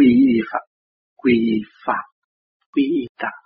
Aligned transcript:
quy 0.00 0.40
Phật, 0.52 0.66
quy 1.16 1.62
Pháp, 1.86 2.04
quy 2.72 3.06
đạo. 3.22 3.42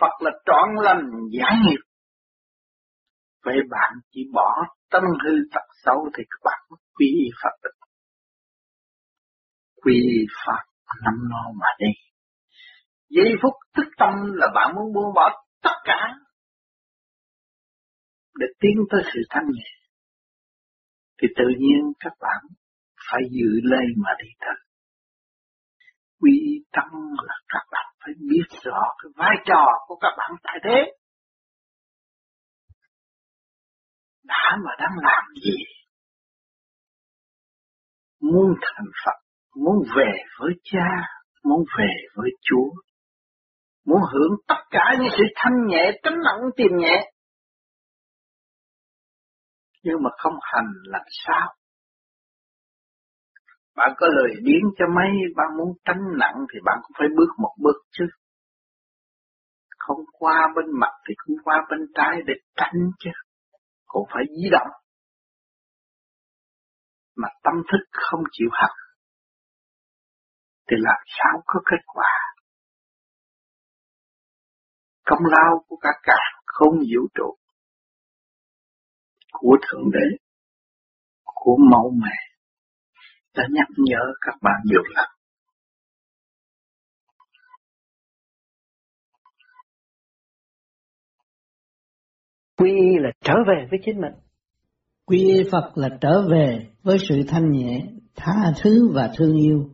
Phật 0.00 0.12
là 0.20 0.30
trọn 0.46 0.84
lành 0.84 1.10
giải 1.38 1.54
nghiệp. 1.64 1.80
Vậy 3.44 3.56
bạn 3.70 3.92
chỉ 4.10 4.20
bỏ 4.32 4.54
tâm 4.90 5.02
hư 5.24 5.30
tật 5.52 5.66
xấu 5.84 6.10
thì 6.16 6.24
các 6.30 6.40
bạn 6.44 6.78
quy 6.94 7.30
Phật 7.42 7.50
được. 7.62 7.86
Quy 9.82 10.26
Pháp 10.46 10.62
năm 11.04 11.14
lo 11.30 11.52
mà 11.60 11.66
đi. 11.78 11.92
Giây 13.08 13.34
phút 13.42 13.52
thức 13.76 13.90
tâm 13.98 14.14
là 14.32 14.46
bạn 14.54 14.74
muốn 14.74 14.92
buông 14.94 15.14
bỏ 15.14 15.44
tất 15.62 15.76
cả 15.84 16.14
để 18.34 18.46
tiến 18.60 18.84
tới 18.90 19.02
sự 19.14 19.20
thanh 19.30 19.46
nhẹ. 19.52 19.70
Thì 21.22 21.28
tự 21.36 21.44
nhiên 21.58 21.92
các 22.00 22.12
bạn 22.20 22.42
phải 23.10 23.22
giữ 23.30 23.60
lấy 23.62 23.86
mà 23.96 24.10
đi 24.22 24.28
thật 24.40 24.64
Quy 26.20 26.64
tâm 26.72 26.88
là 27.26 27.34
các 27.48 27.64
bạn 27.72 27.86
phải 28.00 28.14
biết 28.30 28.58
rõ 28.62 28.80
cái 29.02 29.10
vai 29.16 29.36
trò 29.46 29.66
của 29.86 29.96
các 30.00 30.10
bạn 30.18 30.30
tại 30.42 30.58
thế. 30.64 30.92
Đã 34.24 34.56
mà 34.64 34.70
đang 34.78 34.96
làm 35.02 35.24
gì? 35.44 35.56
Muốn 38.20 38.54
thành 38.62 38.86
Phật, 39.04 39.18
muốn 39.56 39.76
về 39.96 40.12
với 40.40 40.52
cha, 40.64 40.88
muốn 41.44 41.64
về 41.78 41.92
với 42.16 42.30
Chúa, 42.42 42.70
muốn 43.86 44.00
hưởng 44.12 44.32
tất 44.48 44.62
cả 44.70 44.94
những 45.00 45.12
sự 45.18 45.24
thanh 45.36 45.66
nhẹ, 45.66 45.84
tránh 46.02 46.14
nặng 46.24 46.50
tìm 46.56 46.70
nhẹ. 46.76 47.10
Nhưng 49.82 49.96
mà 50.02 50.10
không 50.18 50.34
hành 50.42 50.72
làm 50.84 51.04
sao? 51.26 51.54
Bạn 53.76 53.90
có 53.96 54.06
lời 54.06 54.30
biến 54.44 54.62
cho 54.78 54.84
mấy, 54.96 55.10
bạn 55.36 55.46
muốn 55.58 55.68
tránh 55.84 56.02
nặng 56.18 56.46
thì 56.52 56.58
bạn 56.64 56.78
cũng 56.82 56.96
phải 56.98 57.08
bước 57.16 57.30
một 57.38 57.54
bước 57.62 57.78
chứ. 57.90 58.04
Không 59.78 59.98
qua 60.18 60.52
bên 60.56 60.64
mặt 60.80 60.92
thì 61.08 61.14
cũng 61.24 61.36
qua 61.44 61.56
bên 61.70 61.80
trái 61.94 62.16
để 62.26 62.34
tránh 62.56 62.80
chứ. 62.98 63.10
Cũng 63.86 64.08
phải 64.12 64.22
di 64.36 64.48
động. 64.50 64.68
Mà 67.16 67.28
tâm 67.42 67.54
thức 67.72 67.84
không 67.92 68.20
chịu 68.32 68.48
học 68.52 68.70
thì 70.70 70.76
làm 70.80 71.02
sao 71.06 71.42
có 71.46 71.60
kết 71.64 71.82
quả. 71.86 72.12
Công 75.04 75.22
lao 75.24 75.64
của 75.68 75.76
cả 75.80 75.90
cả 76.02 76.18
không 76.46 76.74
vũ 76.78 77.08
trụ 77.14 77.36
của 79.32 79.56
Thượng 79.62 79.90
Đế, 79.92 80.16
của 81.24 81.56
mẫu 81.70 81.92
mẹ 82.02 82.33
đã 83.36 83.44
nhắc 83.50 83.68
nhở 83.76 84.12
các 84.20 84.34
bạn 84.42 84.60
nhiều 84.64 84.82
lần. 84.94 85.08
Quy 92.56 92.70
y 92.70 92.98
là 92.98 93.10
trở 93.20 93.34
về 93.48 93.66
với 93.70 93.80
chính 93.84 94.00
mình. 94.00 94.12
Quy 95.06 95.18
y 95.18 95.42
Phật 95.52 95.72
là 95.74 95.88
trở 96.00 96.28
về 96.30 96.66
với 96.82 96.98
sự 97.08 97.22
thanh 97.28 97.50
nhẹ, 97.50 97.86
tha 98.16 98.52
thứ 98.62 98.90
và 98.94 99.10
thương 99.16 99.36
yêu. 99.36 99.70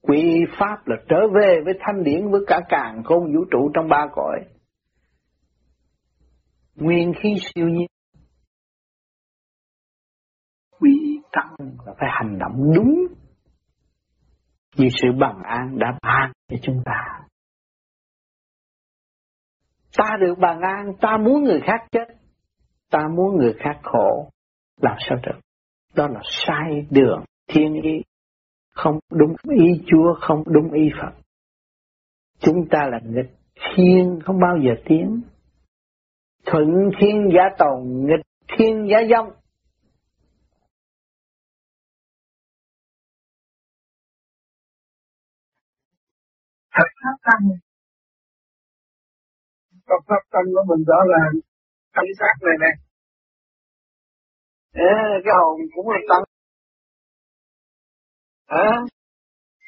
Quy 0.00 0.16
y 0.16 0.40
Pháp 0.58 0.86
là 0.86 0.96
trở 1.08 1.16
về 1.34 1.60
với 1.64 1.74
thanh 1.80 2.04
điển 2.04 2.30
với 2.30 2.40
cả 2.46 2.60
càng 2.68 3.02
không 3.04 3.24
vũ 3.24 3.44
trụ 3.50 3.70
trong 3.74 3.88
ba 3.88 4.06
cõi. 4.14 4.40
Nguyên 6.74 7.12
khí 7.22 7.34
siêu 7.54 7.68
nhiên. 7.68 7.86
Và 11.78 11.84
là 11.86 11.94
phải 12.00 12.08
hành 12.12 12.38
động 12.38 12.72
đúng 12.74 13.06
như 14.76 14.88
sự 15.02 15.08
bằng 15.20 15.42
an 15.44 15.78
đã 15.78 15.98
ban 16.02 16.32
cho 16.48 16.56
chúng 16.62 16.82
ta. 16.84 17.20
Ta 19.98 20.16
được 20.20 20.34
bằng 20.38 20.60
an, 20.60 20.92
ta 21.00 21.16
muốn 21.16 21.42
người 21.42 21.60
khác 21.60 21.86
chết, 21.92 22.04
ta 22.90 23.08
muốn 23.16 23.36
người 23.36 23.54
khác 23.58 23.80
khổ, 23.82 24.30
làm 24.80 24.96
sao 25.08 25.18
được? 25.22 25.40
Đó 25.94 26.08
là 26.08 26.20
sai 26.22 26.86
đường, 26.90 27.24
thiên 27.48 27.74
ý, 27.82 28.02
không 28.74 28.98
đúng 29.10 29.34
ý 29.50 29.82
Chúa, 29.86 30.14
không 30.20 30.42
đúng 30.46 30.72
ý 30.72 30.90
Phật. 31.00 31.12
Chúng 32.38 32.68
ta 32.70 32.88
là 32.90 32.98
nghịch 33.04 33.30
thiên 33.76 34.18
không 34.24 34.40
bao 34.40 34.56
giờ 34.64 34.70
tiến. 34.84 35.22
Thuận 36.46 36.90
thiên 37.00 37.28
giả 37.34 37.42
tồn, 37.58 38.06
nghịch 38.06 38.26
thiên 38.48 38.88
giả 38.90 38.98
dông. 39.10 39.41
Thật 46.74 46.88
pháp 47.00 47.16
tăng. 47.26 47.44
Phật 49.88 50.02
pháp 50.08 50.22
tăng 50.32 50.46
của 50.54 50.64
mình 50.70 50.84
đó 50.86 51.00
là 51.12 51.22
tâm 51.94 52.04
sát 52.18 52.34
này 52.46 52.56
nè. 52.62 52.72
À, 54.72 54.94
cái 55.24 55.34
hồn 55.38 55.60
cũng 55.74 55.88
là 55.88 55.98
tăng. 56.08 56.24
À, 58.46 58.70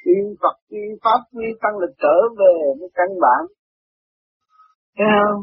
khi 0.04 0.14
Phật 0.42 0.56
khi 0.70 0.82
pháp 1.04 1.20
khi 1.32 1.48
tăng 1.62 1.78
là 1.78 1.86
trở 2.02 2.16
về 2.38 2.54
với 2.78 2.88
căn 2.94 3.08
bản. 3.24 3.42
Thấy 4.96 5.06
không? 5.16 5.40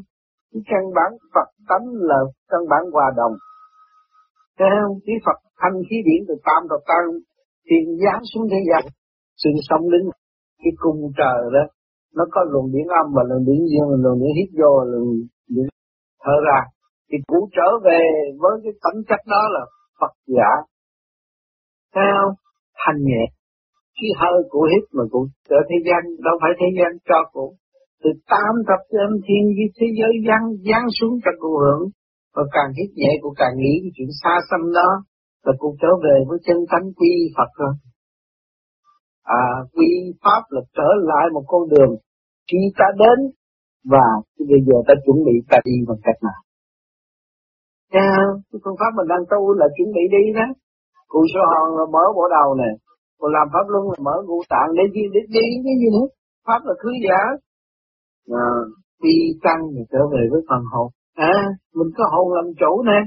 Cái 0.52 0.62
căn 0.70 0.84
bản 0.98 1.12
Phật 1.34 1.50
tánh 1.70 1.86
là 2.10 2.20
căn 2.48 2.62
bản 2.70 2.84
hòa 2.94 3.08
đồng. 3.16 3.36
Thấy 4.58 4.70
không? 4.78 4.98
Cái 5.06 5.16
Phật 5.26 5.40
thanh 5.62 5.78
khí 5.90 5.96
điển 6.08 6.22
từ 6.28 6.36
tam 6.46 6.62
thập 6.70 6.82
tăng 6.92 7.06
thiên 7.68 7.86
giáng 8.04 8.22
xuống 8.34 8.48
thế 8.52 8.60
gian 8.70 8.84
sự 9.44 9.50
sống 9.70 9.84
đến 9.92 10.02
cái 10.62 10.74
cung 10.84 11.00
trời 11.20 11.40
đó 11.56 11.64
nó 12.18 12.24
có 12.34 12.42
luồng 12.52 12.72
điển 12.74 12.88
âm 13.00 13.06
và 13.16 13.24
luồng 13.30 13.46
điển 13.48 13.60
dương 13.72 13.90
luồng 14.04 14.20
điển 14.22 14.34
hít 14.38 14.50
vô 14.60 14.70
và 14.80 14.86
luồng 14.92 15.10
điển 15.54 15.66
thở 16.24 16.36
ra. 16.48 16.60
Thì 17.10 17.18
cũng 17.28 17.46
trở 17.58 17.70
về 17.88 18.02
với 18.42 18.56
cái 18.64 18.74
tánh 18.84 19.00
chất 19.10 19.22
đó 19.34 19.44
là 19.56 19.64
Phật 20.00 20.14
giả. 20.36 20.52
Thấy 21.94 22.06
không 22.16 22.36
thanh 22.82 23.00
nhẹ 23.10 23.24
khi 23.98 24.08
hơi 24.22 24.38
của 24.50 24.66
hít 24.72 24.84
mà 24.98 25.04
cũng 25.14 25.28
trở 25.50 25.60
thế 25.70 25.78
gian 25.88 26.02
đâu 26.26 26.36
phải 26.42 26.52
thế 26.60 26.70
gian 26.78 26.92
cho 27.10 27.20
cụ. 27.34 27.48
Từ 28.04 28.10
tam 28.32 28.54
thập 28.68 28.82
âm 29.06 29.14
thiên 29.26 29.44
với 29.58 29.68
thế 29.78 29.88
giới 29.98 30.14
giáng 30.28 30.46
giáng 30.68 30.88
xuống 30.98 31.16
cho 31.24 31.32
cụ 31.42 31.52
hưởng 31.64 31.84
và 32.36 32.44
càng 32.56 32.70
hít 32.78 32.90
nhẹ 33.00 33.12
cũng 33.22 33.34
càng 33.42 33.56
nghĩ 33.58 33.74
cái 33.84 33.92
chuyện 33.96 34.10
xa 34.22 34.34
xăm 34.50 34.62
đó 34.80 34.90
là 35.46 35.54
cũng 35.58 35.76
trở 35.82 35.92
về 36.04 36.16
với 36.28 36.38
chân 36.46 36.58
thánh 36.72 36.88
quy 36.98 37.12
Phật 37.38 37.52
rồi 37.60 37.74
à, 39.24 39.44
quy 39.74 39.90
pháp 40.24 40.42
là 40.54 40.62
trở 40.78 40.90
lại 41.10 41.26
một 41.34 41.46
con 41.48 41.64
đường 41.74 41.92
khi 42.48 42.58
ta 42.80 42.88
đến 43.04 43.20
và 43.92 44.06
bây 44.50 44.62
giờ 44.68 44.78
ta 44.88 44.94
chuẩn 45.06 45.18
bị 45.28 45.36
ta 45.50 45.58
đi 45.66 45.76
bằng 45.88 46.02
cách 46.06 46.20
nào. 46.28 46.40
Nha, 47.94 48.12
cái 48.50 48.60
phương 48.64 48.80
pháp 48.80 48.92
mình 48.98 49.08
đang 49.14 49.24
tu 49.32 49.42
là 49.62 49.68
chuẩn 49.76 49.90
bị 49.96 50.04
đi 50.16 50.24
đó. 50.40 50.48
Cụ 51.12 51.22
sơ 51.34 51.42
hòn 51.52 51.68
là 51.78 51.86
mở 51.94 52.04
bộ 52.16 52.24
đầu 52.38 52.50
nè 52.62 52.72
cụ 53.20 53.28
làm 53.38 53.48
pháp 53.54 53.66
luân 53.74 53.84
là 53.92 53.98
mở 54.08 54.16
ngũ 54.26 54.40
tạng 54.54 54.70
để 54.78 54.84
đi 54.96 55.04
để 55.14 55.22
đi 55.36 55.46
cái 55.66 55.76
gì 55.82 55.88
nữa. 55.96 56.08
Pháp 56.48 56.62
là 56.68 56.74
thứ 56.82 56.90
giả. 57.06 57.22
À, 58.44 58.46
đi 59.04 59.16
tăng 59.46 59.62
thì 59.74 59.82
trở 59.92 60.02
về 60.14 60.22
với 60.32 60.42
phần 60.50 60.62
hồn. 60.72 60.88
À 61.16 61.36
mình 61.78 61.92
có 61.98 62.04
hồn 62.14 62.26
làm 62.38 62.48
chủ 62.62 62.72
nè. 62.90 63.00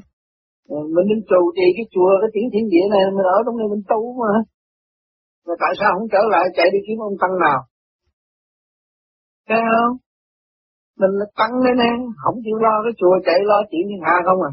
À, 0.76 0.78
mình 0.94 1.06
nên 1.10 1.20
trụ 1.30 1.42
trì 1.56 1.66
cái 1.76 1.86
chùa 1.94 2.10
cái 2.20 2.30
tiếng 2.34 2.48
thiên 2.52 2.66
địa 2.72 2.86
này 2.94 3.02
mình 3.16 3.26
ở 3.36 3.38
trong 3.44 3.56
này 3.60 3.68
mình 3.72 3.84
tu 3.92 4.00
mà 4.20 4.32
mà 5.46 5.54
tại 5.62 5.72
sao 5.78 5.90
không 5.94 6.08
trở 6.14 6.22
lại 6.32 6.44
chạy 6.56 6.66
đi 6.74 6.78
kiếm 6.86 6.98
ông 7.08 7.16
tăng 7.22 7.34
nào? 7.44 7.60
Thấy 9.48 9.60
không? 9.72 9.94
Mình 11.00 11.12
là 11.20 11.26
tăng 11.40 11.54
đấy 11.64 11.74
nè, 11.82 11.90
không 12.22 12.36
chịu 12.44 12.56
lo 12.64 12.74
cái 12.84 12.92
chùa 13.00 13.14
chạy 13.26 13.38
lo 13.50 13.58
chuyện 13.70 13.84
thiên 13.88 14.02
hạ 14.06 14.14
không 14.26 14.40
à. 14.50 14.52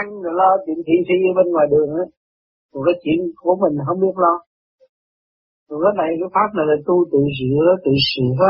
Ăn 0.00 0.06
rồi 0.22 0.34
lo 0.40 0.50
chuyện 0.64 0.78
thị 0.86 0.96
phi 1.06 1.16
ở 1.30 1.32
bên 1.38 1.46
ngoài 1.52 1.66
đường 1.72 1.90
á. 2.02 2.04
Còn 2.70 2.80
cái 2.86 2.96
chuyện 3.02 3.18
của 3.42 3.54
mình 3.62 3.74
không 3.86 4.00
biết 4.04 4.16
lo. 4.24 4.34
Còn 5.68 5.78
cái 5.84 5.94
này 6.00 6.10
cái 6.20 6.30
pháp 6.34 6.48
này 6.56 6.66
là 6.70 6.76
tu 6.86 6.96
tự 7.12 7.20
sửa, 7.36 7.66
tự 7.84 7.92
sửa, 8.10 8.44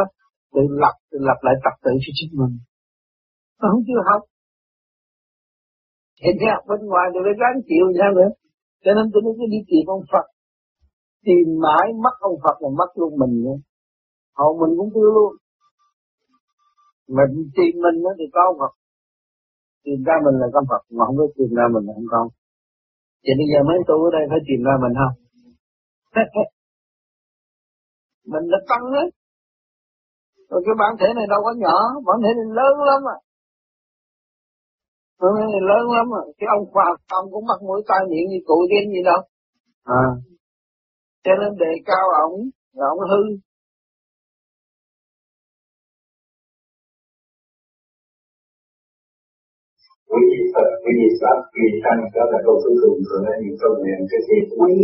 tự 0.55 0.63
lập, 0.83 0.95
tự 1.11 1.19
lập 1.29 1.39
lại 1.47 1.55
tập 1.65 1.75
tự 1.85 1.93
cho 2.05 2.13
chính 2.19 2.33
mình. 2.41 2.55
Nó 3.59 3.67
không 3.73 3.85
chịu 3.87 4.01
học. 4.11 4.23
Hiện 6.23 6.37
ra 6.43 6.55
bên 6.69 6.81
ngoài 6.91 7.07
rồi 7.13 7.23
phải 7.27 7.37
ráng 7.41 7.57
chịu 7.69 7.87
ra 7.99 8.07
nữa. 8.19 8.31
Cho 8.85 8.91
nên 8.97 9.05
tôi 9.13 9.21
mới 9.23 9.49
đi 9.55 9.61
tìm 9.71 9.85
ông 9.97 10.05
Phật 10.13 10.27
tìm 11.25 11.47
mãi 11.65 11.87
mất 12.05 12.15
ông 12.21 12.37
Phật 12.45 12.57
là 12.63 12.69
mất 12.79 12.91
luôn 12.95 13.19
mình 13.19 13.45
nữa 13.45 13.59
hậu 14.39 14.51
mình 14.61 14.73
cũng 14.79 14.91
tiêu 14.95 15.09
luôn. 15.17 15.33
Mình 17.17 17.33
tìm 17.57 17.73
mình 17.85 17.97
nó 18.05 18.11
thì 18.19 18.25
có 18.35 18.41
ông 18.51 18.59
Phật. 18.63 18.73
Tìm 19.85 19.99
ra 20.07 20.15
mình 20.25 20.37
là 20.41 20.47
con 20.55 20.65
Phật, 20.71 20.83
mà 20.97 21.03
không 21.07 21.17
có 21.21 21.27
tìm 21.37 21.51
ra 21.59 21.65
mình 21.75 21.85
là 21.87 21.93
không 21.97 22.11
con. 22.15 22.27
Thì 23.25 23.31
bây 23.39 23.47
giờ 23.53 23.59
mấy 23.69 23.79
tu 23.89 23.95
ở 24.07 24.09
đây 24.17 24.25
phải 24.31 24.41
tìm 24.49 24.61
ra 24.67 24.75
mình 24.83 24.95
không? 25.01 25.15
Mình 28.33 28.45
là 28.53 28.59
tăng 28.69 28.93
đấy 28.93 29.11
rồi 30.51 30.63
cái 30.67 30.75
bản 30.81 30.93
thể 31.01 31.09
này 31.19 31.27
đâu 31.33 31.41
có 31.47 31.53
nhỏ, 31.65 31.77
bản 32.07 32.17
thể 32.23 32.31
này 32.39 32.49
lớn 32.59 32.75
lắm 32.89 33.01
à. 33.15 33.17
Bản 35.21 35.33
thể 35.37 35.45
này 35.55 35.63
lớn 35.71 35.85
lắm 35.97 36.07
à. 36.21 36.23
Cái 36.39 36.49
ông 36.57 36.65
Phật, 36.75 36.95
ông 37.19 37.27
cũng 37.33 37.45
mặc 37.51 37.61
mũi 37.67 37.81
tai 37.89 38.01
miệng 38.11 38.27
như 38.31 38.39
cụ 38.49 38.59
điên 38.71 38.85
gì 38.95 39.03
đâu. 39.11 39.21
À 39.85 40.05
cho 41.25 41.33
nên 41.41 41.53
đề 41.63 41.73
cao 41.89 42.07
ổng 42.25 42.37
ổng 42.91 43.01
hư. 43.11 43.23
Quý 50.11 50.25
Phật, 50.55 50.69
quý 50.85 50.97
Pháp, 51.21 51.39
quý 51.55 51.67
Tăng 51.85 52.01
đó 52.15 52.25
là 52.33 52.39
câu 52.47 52.57
cuối 52.63 52.75
cùng 52.83 52.99
của 53.09 53.19
những 53.43 53.57
câu 53.63 53.73
niệm 53.85 54.01
cái 54.11 54.21
gì 54.29 54.39
quý 54.59 54.75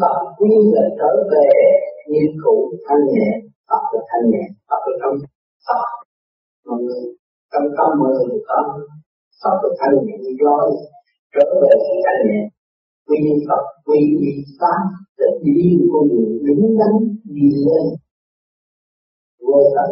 Phật, 0.00 0.18
quý 0.38 0.50
là 0.74 0.84
trở 0.98 1.12
về 1.32 1.48
nghiên 2.10 2.30
cứu 2.42 2.60
thanh 2.86 3.04
nhẹ, 3.14 3.30
Phật 3.68 3.84
là 3.92 4.00
thanh 4.10 4.24
nhẹ, 4.32 4.44
Phật 4.68 4.82
là 4.88 4.94
trong 5.02 5.16
Phật 5.66 5.84
mọi 6.68 6.80
người 6.86 7.04
trong 7.52 7.66
tâm 7.76 7.90
mọi 8.00 8.10
người 8.16 8.38
có 8.48 8.58
Phật 9.42 9.56
là 9.62 9.70
thanh 9.80 9.94
nhẹ 10.04 10.14
như 10.22 10.32
gió 10.40 10.56
trở 11.34 11.46
về 11.62 11.72
sự 11.86 11.94
thanh 12.06 12.22
nhẹ. 12.28 12.42
Quý 13.08 13.18
Phật, 13.48 13.64
quý 13.86 14.00
Pháp 14.60 14.82
để 15.20 15.28
đi 15.44 15.68
một 15.78 15.88
con 15.92 16.04
đường 16.10 16.30
đúng 16.46 16.64
đắn 16.80 16.92
đi 17.36 17.48
lên 17.66 17.84
vô 19.46 19.58
tận 19.76 19.90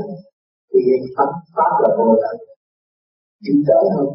quý 0.71 0.81
Pháp, 1.17 1.31
Pháp 1.55 1.73
là 1.83 1.89
vô 1.99 2.09
tận. 2.23 2.37
Chúng 3.45 3.61
trở 3.69 3.81
không? 3.95 4.13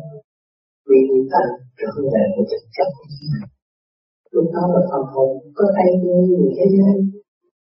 Vì 0.87 0.99
ta 1.31 1.41
trở 1.79 1.89
về 2.13 2.21
một 2.35 2.45
thực 2.51 2.63
chất 2.75 2.87
lúc 4.33 4.45
đó 4.55 4.63
là 4.73 4.81
phần 4.89 5.03
hồn 5.13 5.29
có 5.57 5.65
thay 5.75 5.89
như 6.01 6.13
người 6.27 6.51
thế 6.57 6.65
giới. 6.75 6.95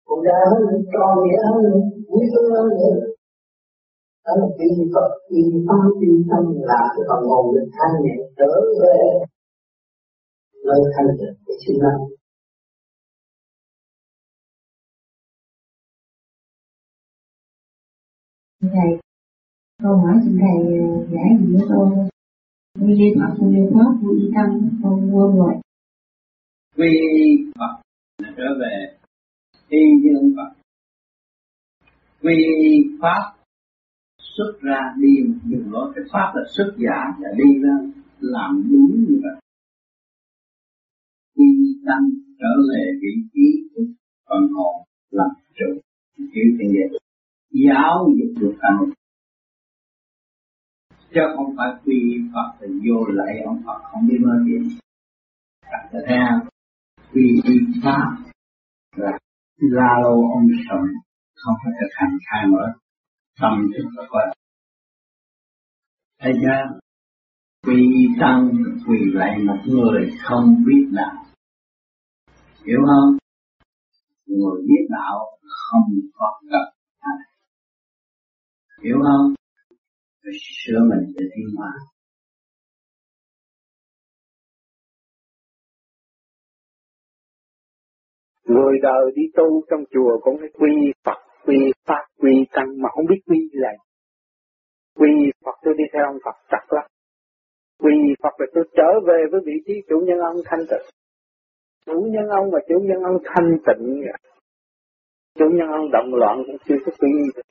Cũng 0.08 0.24
đã 0.28 0.38
hơn 0.50 0.64
tròn 0.94 1.12
nghĩa 1.24 1.42
hơn 1.50 1.64
quý 2.10 2.22
phương 2.32 2.52
hơn 2.56 2.68
nữa. 2.80 3.00
Đó 4.26 4.32
là 4.40 4.48
vì 4.58 4.70
Phật 4.94 5.10
vì 5.32 5.42
tâm 5.68 5.82
vì 6.02 6.12
tâm 6.30 6.44
là 6.70 6.82
cái 6.94 7.04
phần 7.10 7.22
hồn 7.30 7.44
được 7.54 7.68
thanh 7.76 7.96
nhẹ 8.04 8.16
trở 8.38 8.52
về. 8.82 8.98
Nơi 10.66 10.82
thanh 10.94 11.10
tịnh 11.18 11.36
của 11.46 11.54
chính 11.62 11.80
năng 11.84 12.02
thầy 18.62 19.00
câu 19.84 19.98
hỏi 19.98 20.16
xin 20.26 20.38
thầy 20.42 20.78
ờ, 20.80 21.06
giải 21.12 21.30
gì 21.40 21.54
với 21.54 21.66
tôi 21.70 21.90
quy 22.80 22.94
y 22.94 23.06
Phật 23.20 23.34
quy 23.40 23.56
y 23.56 23.62
Pháp 23.74 23.92
quy 24.02 24.22
y 24.22 24.32
tâm 24.36 24.80
con 24.84 24.94
quên 25.14 25.38
rồi 25.38 25.54
quy 26.78 26.92
Phật 27.60 27.82
là 28.22 28.34
trở 28.38 28.48
về 28.60 29.00
y 29.70 29.80
dương 30.04 30.34
Phật. 30.36 30.52
Quy 32.22 32.36
Pháp 33.02 33.36
xuất 34.20 34.60
ra 34.62 34.94
đi 34.98 35.10
đường 35.50 35.72
lối. 35.72 35.92
Cái 35.96 36.04
Pháp 36.12 36.32
là 36.36 36.42
xuất 36.58 36.76
giả 36.78 37.00
là 37.20 37.30
đi 37.38 37.60
ra 37.64 37.76
làm 38.20 38.64
đúng 38.72 39.06
như 39.08 39.22
vậy. 39.24 39.42
Quy 41.36 41.46
tâm 41.86 42.02
trở 42.40 42.54
về 42.70 42.92
vị 43.02 43.14
trí 43.34 43.70
của 43.76 43.84
phần 44.30 44.48
hồn 44.54 44.76
làm 45.12 45.30
chủ. 45.56 45.82
Chịu 46.18 46.46
tiền 46.60 46.74
đề 46.74 46.98
giáo 47.52 48.08
dục 48.18 48.42
được 48.42 48.56
tâm 48.62 48.92
chứ 51.14 51.22
không 51.36 51.56
phải 51.58 51.68
quy 51.86 52.22
Phật 52.34 52.58
thì 52.60 52.68
vô 52.68 53.06
lại 53.06 53.42
ông 53.46 53.62
Phật 53.66 53.80
không 53.92 54.08
biết 54.08 54.18
nói 54.22 54.38
gì. 54.46 54.78
Đặt 55.72 55.90
ra 55.92 56.00
theo 56.08 56.40
y 57.14 57.42
Pháp 57.84 58.18
là 58.96 59.12
la 59.58 60.00
lô 60.04 60.10
ông 60.10 60.48
sầm, 60.70 60.82
không 61.36 61.56
phải 61.64 61.74
thực 61.82 61.90
hành 61.94 62.18
khai 62.26 62.48
mở, 62.48 62.74
tâm 63.42 63.72
thức 63.74 63.90
và 63.98 64.04
quan 64.10 64.30
thấy 66.22 66.34
chưa? 66.42 66.80
Quy 67.68 68.08
tăng 68.20 68.50
quỳ 68.88 68.98
lại 69.14 69.38
một 69.46 69.58
người 69.66 70.12
không 70.24 70.64
biết 70.66 70.90
đạo. 70.92 71.26
Hiểu 72.66 72.80
không? 72.88 73.18
Người 74.28 74.62
biết 74.68 74.88
đạo 74.90 75.20
không 75.48 76.00
có 76.14 76.40
cần 76.52 76.79
hiểu 78.84 78.98
không 79.04 79.34
phải 80.24 80.34
sửa 80.66 80.80
mình 80.90 81.14
để 81.16 81.26
tiến 81.36 81.48
hóa 81.58 81.72
người 88.44 88.80
đời 88.82 89.12
đi 89.16 89.22
tu 89.38 89.64
trong 89.70 89.84
chùa 89.92 90.20
cũng 90.22 90.38
phải 90.40 90.50
quy 90.54 90.74
Phật, 91.04 91.20
quy 91.46 91.58
Pháp, 91.86 92.04
quy 92.18 92.34
Tăng 92.52 92.82
mà 92.82 92.90
không 92.96 93.06
biết 93.10 93.22
quy 93.26 93.50
là 93.54 93.70
quy 94.96 95.10
Phật 95.46 95.56
tôi 95.64 95.74
đi 95.78 95.84
theo 95.94 96.04
ông 96.06 96.18
Phật 96.26 96.38
chặt 96.52 96.66
lắm. 96.70 96.86
Quy 97.80 97.96
Phật 98.24 98.34
là 98.38 98.46
tôi 98.54 98.64
trở 98.78 98.90
về 99.08 99.20
với 99.32 99.42
vị 99.46 99.54
trí 99.66 99.74
chủ 99.90 100.00
nhân 100.00 100.20
ông 100.20 100.38
thanh 100.46 100.60
tịnh. 100.70 100.88
Chủ 101.86 102.08
nhân 102.14 102.28
ông 102.30 102.52
và 102.52 102.60
chủ 102.70 102.80
nhân 102.80 103.04
ông 103.04 103.18
thanh 103.26 103.58
tịnh. 103.68 104.04
Chủ 105.40 105.46
nhân 105.54 105.68
ông 105.68 105.92
động 105.92 106.14
loạn 106.14 106.44
cũng 106.48 106.58
chưa 106.66 106.76
có 106.86 106.92
quy 107.00 107.10
được. 107.36 107.42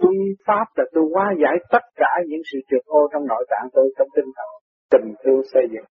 Quy 0.00 0.18
pháp 0.46 0.64
là 0.76 0.84
tôi 0.92 1.04
hóa 1.14 1.34
giải 1.42 1.56
tất 1.70 1.84
cả 1.96 2.12
những 2.28 2.40
sự 2.52 2.58
trượt 2.68 2.84
ô 2.84 3.08
trong 3.12 3.26
nội 3.26 3.46
tạng 3.50 3.68
tôi 3.72 3.92
trong 3.98 4.08
tinh 4.16 4.30
thần 4.36 4.48
tình 4.90 5.14
thương 5.24 5.42
xây 5.52 5.62
dựng. 5.72 5.84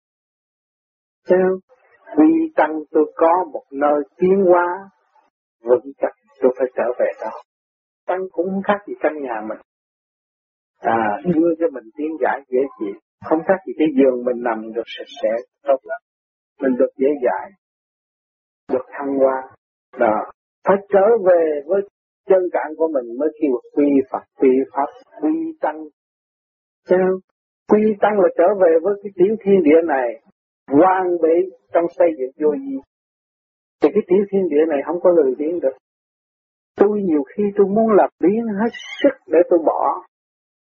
Theo 1.30 1.58
Quy 2.16 2.52
tăng 2.56 2.80
tôi 2.90 3.12
có 3.16 3.44
một 3.52 3.64
nơi 3.72 4.00
tiến 4.16 4.44
hóa 4.50 4.90
vững 5.62 5.92
chắc 5.98 6.12
tôi 6.40 6.52
phải 6.58 6.68
trở 6.76 6.84
về 6.98 7.06
đó. 7.20 7.30
Tăng 8.06 8.20
cũng 8.32 8.46
không 8.50 8.62
khác 8.62 8.78
gì 8.86 8.94
căn 9.00 9.12
nhà 9.22 9.40
mình. 9.48 9.58
À, 10.80 11.20
đưa 11.24 11.54
cho 11.58 11.66
mình 11.72 11.84
tiến 11.96 12.10
giải 12.20 12.40
dễ 12.48 12.60
chịu. 12.78 13.00
Không 13.24 13.38
khác 13.48 13.58
gì 13.66 13.72
cái 13.78 13.88
giường 13.96 14.24
mình 14.24 14.42
nằm 14.42 14.72
được 14.72 14.82
sạch 14.86 15.12
sẽ, 15.22 15.30
tốt 15.62 15.78
lắm. 15.82 16.00
Mình 16.60 16.72
được 16.78 16.90
dễ 16.96 17.08
dãi, 17.24 17.50
được 18.72 18.84
thăng 18.92 19.18
hoa. 19.18 19.42
Đó. 19.98 20.30
Phải 20.64 20.76
trở 20.92 21.06
về 21.26 21.62
với 21.66 21.80
chân 22.28 22.42
cạn 22.52 22.68
của 22.78 22.88
mình 22.88 23.18
mới 23.18 23.28
kêu 23.40 23.50
quy 23.74 23.88
Phật, 24.10 24.24
quy 24.40 24.48
Pháp, 24.72 24.86
quy 25.22 25.56
Tăng. 25.60 25.84
Sao? 26.88 27.08
Quy 27.72 27.82
Tăng 28.00 28.20
là 28.20 28.28
trở 28.38 28.48
về 28.62 28.72
với 28.82 28.94
cái 29.02 29.12
tiểu 29.14 29.36
thiên 29.44 29.62
địa 29.62 29.80
này, 29.86 30.22
hoàn 30.68 31.04
bị 31.22 31.56
trong 31.72 31.84
xây 31.98 32.08
dựng 32.18 32.30
vô 32.40 32.56
gì. 32.56 32.76
Thì 33.82 33.88
cái 33.94 34.02
tiểu 34.08 34.24
thiên 34.30 34.48
địa 34.48 34.64
này 34.68 34.78
không 34.86 35.00
có 35.00 35.10
lười 35.10 35.34
biến 35.38 35.60
được. 35.60 35.76
Tôi 36.76 37.02
nhiều 37.02 37.22
khi 37.36 37.42
tôi 37.56 37.66
muốn 37.66 37.90
lập 37.90 38.10
biến 38.20 38.46
hết 38.46 38.72
sức 39.02 39.16
để 39.26 39.38
tôi 39.50 39.58
bỏ. 39.66 40.04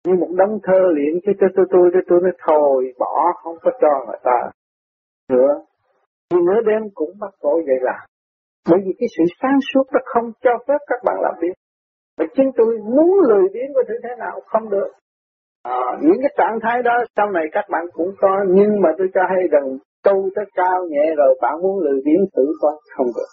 Như 0.08 0.14
một 0.14 0.30
đống 0.38 0.60
thơ 0.64 0.80
luyện 0.96 1.20
cho 1.26 1.32
tôi 1.40 1.50
tôi 1.56 1.66
tôi 1.72 1.90
tôi, 1.94 2.02
tôi 2.08 2.20
nói 2.22 2.32
thôi 2.48 2.94
bỏ 3.00 3.32
không 3.44 3.56
có 3.62 3.72
cho 3.82 4.06
người 4.08 4.20
ta 4.24 4.52
nữa. 5.30 5.62
Thì 6.30 6.38
nửa 6.48 6.62
đêm 6.66 6.82
cũng 6.94 7.12
bắt 7.20 7.34
tôi 7.42 7.64
vậy 7.66 7.78
là 7.82 8.06
bởi 8.70 8.80
vì 8.86 8.94
cái 9.00 9.08
sự 9.18 9.24
sáng 9.42 9.60
suốt 9.74 9.84
nó 9.94 10.00
không 10.06 10.32
cho 10.44 10.52
phép 10.68 10.80
các 10.88 11.00
bạn 11.06 11.16
làm 11.22 11.36
việc. 11.42 11.56
Và 12.18 12.26
chính 12.36 12.50
tôi 12.58 12.78
muốn 12.96 13.10
lười 13.30 13.46
biếng 13.54 13.72
có 13.76 13.84
thể 13.88 13.96
thế 14.04 14.10
nào 14.20 14.40
không 14.46 14.70
được. 14.70 14.92
À, 15.64 15.82
những 16.02 16.20
cái 16.22 16.32
trạng 16.38 16.60
thái 16.64 16.84
đó 16.84 17.04
sau 17.16 17.32
này 17.32 17.46
các 17.52 17.66
bạn 17.70 17.86
cũng 17.94 18.12
có 18.22 18.46
nhưng 18.48 18.82
mà 18.82 18.90
tôi 18.98 19.08
cho 19.14 19.22
hay 19.30 19.48
rằng 19.52 19.78
tu 20.04 20.30
tới 20.36 20.46
cao 20.56 20.86
nhẹ 20.90 21.06
rồi 21.18 21.40
bạn 21.42 21.62
muốn 21.62 21.80
lười 21.80 22.02
biếng 22.06 22.24
thử 22.36 22.46
coi 22.62 22.74
không 22.96 23.08
được. 23.16 23.32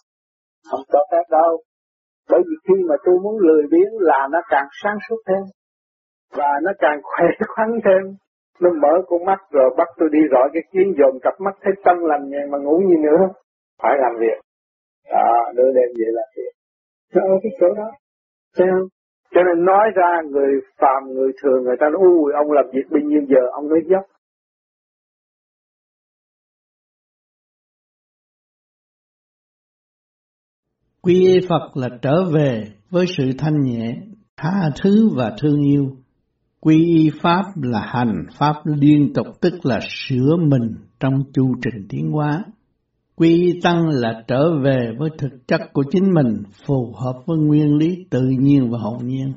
Không 0.70 0.80
cho 0.92 0.98
phép 1.12 1.24
đâu. 1.30 1.62
Bởi 2.30 2.40
vì 2.46 2.56
khi 2.68 2.82
mà 2.88 2.94
tôi 3.04 3.14
muốn 3.22 3.38
lười 3.38 3.62
biếng 3.70 3.92
là 3.98 4.28
nó 4.30 4.40
càng 4.50 4.66
sáng 4.82 4.96
suốt 5.08 5.16
thêm. 5.28 5.42
Và 6.36 6.50
nó 6.62 6.72
càng 6.78 7.00
khỏe 7.10 7.26
khoắn 7.48 7.70
thêm. 7.84 8.02
Nó 8.60 8.70
mở 8.82 9.02
con 9.08 9.24
mắt 9.24 9.38
rồi 9.50 9.70
bắt 9.78 9.88
tôi 9.98 10.08
đi 10.12 10.18
rõ 10.30 10.40
cái 10.52 10.62
kiến 10.72 10.94
dồn 10.98 11.18
cặp 11.22 11.34
mắt 11.40 11.54
thấy 11.62 11.72
tâm 11.84 11.96
lành 12.00 12.28
nhẹ 12.28 12.38
mà 12.50 12.58
ngủ 12.58 12.82
như 12.86 12.96
nữa. 13.02 13.28
Phải 13.82 13.92
làm 13.98 14.12
việc. 14.20 14.40
Đó, 15.10 15.52
đưa 15.56 15.70
đem 15.76 15.90
vậy 15.98 16.12
là 16.16 16.22
thiệt 16.36 16.52
Nó 17.14 17.22
ở 17.22 17.36
cái 17.42 17.52
chỗ 17.60 17.66
đó. 17.76 17.90
Thấy 18.56 18.66
không? 18.70 18.88
Cho 19.34 19.40
nên 19.46 19.64
nói 19.64 19.86
ra 19.94 20.22
người 20.30 20.52
phàm, 20.78 21.14
người 21.14 21.32
thường, 21.42 21.64
người 21.64 21.76
ta 21.80 21.86
nói, 21.92 22.00
ui, 22.02 22.32
ông 22.32 22.52
làm 22.52 22.64
việc 22.72 22.86
bao 22.90 23.00
nhiêu 23.00 23.20
giờ, 23.28 23.42
ông 23.52 23.68
nói 23.68 23.80
dốc. 23.90 24.04
Quy 31.02 31.14
y 31.26 31.46
Phật 31.48 31.70
là 31.74 31.88
trở 32.02 32.24
về 32.34 32.64
với 32.90 33.06
sự 33.16 33.24
thanh 33.38 33.60
nhẹ, 33.60 33.96
tha 34.36 34.70
thứ 34.82 35.08
và 35.16 35.36
thương 35.42 35.62
yêu. 35.62 35.84
Quy 36.60 36.84
y 36.86 37.10
Pháp 37.22 37.42
là 37.62 37.80
hành 37.80 38.26
Pháp 38.38 38.54
liên 38.64 39.12
tục 39.14 39.26
tức 39.40 39.52
là 39.62 39.80
sửa 39.82 40.36
mình 40.38 40.74
trong 41.00 41.22
chu 41.34 41.54
trình 41.62 41.86
tiến 41.88 42.10
hóa. 42.10 42.44
Quy 43.20 43.60
tăng 43.62 43.88
là 43.88 44.22
trở 44.28 44.58
về 44.64 44.92
với 44.98 45.10
thực 45.18 45.46
chất 45.46 45.60
của 45.72 45.84
chính 45.90 46.14
mình, 46.14 46.42
phù 46.66 46.92
hợp 47.04 47.22
với 47.26 47.38
nguyên 47.38 47.76
lý 47.76 48.06
tự 48.10 48.22
nhiên 48.22 48.70
và 48.70 48.78
hồn 48.78 49.06
nhiên, 49.06 49.32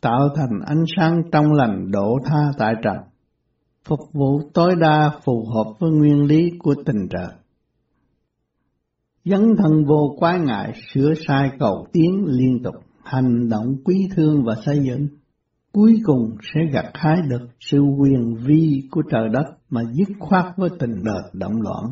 tạo 0.00 0.28
thành 0.36 0.60
ánh 0.66 0.84
sáng 0.96 1.22
trong 1.32 1.52
lành 1.52 1.90
độ 1.90 2.18
tha 2.24 2.52
tại 2.58 2.74
trần, 2.82 2.96
phục 3.84 3.98
vụ 4.12 4.40
tối 4.54 4.74
đa 4.80 5.10
phù 5.24 5.46
hợp 5.54 5.72
với 5.80 5.90
nguyên 5.90 6.24
lý 6.24 6.50
của 6.58 6.74
tình 6.86 7.08
trời. 7.10 7.28
Dấn 9.24 9.56
thân 9.58 9.84
vô 9.84 10.16
quái 10.18 10.38
ngại, 10.38 10.72
sửa 10.92 11.14
sai 11.28 11.50
cầu 11.58 11.86
tiến 11.92 12.24
liên 12.26 12.62
tục, 12.62 12.74
hành 13.04 13.48
động 13.48 13.76
quý 13.84 14.08
thương 14.16 14.44
và 14.44 14.54
xây 14.64 14.78
dựng. 14.82 15.08
Cuối 15.72 16.00
cùng 16.04 16.36
sẽ 16.54 16.60
gặt 16.72 16.90
hái 16.94 17.16
được 17.28 17.46
sự 17.60 17.80
quyền 17.98 18.36
vi 18.46 18.88
của 18.90 19.02
trời 19.10 19.28
đất 19.32 19.46
mà 19.70 19.82
dứt 19.92 20.08
khoát 20.18 20.44
với 20.56 20.70
tình 20.78 21.04
đời 21.04 21.22
động 21.32 21.62
loạn. 21.62 21.84